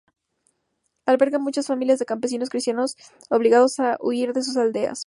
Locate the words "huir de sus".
4.01-4.57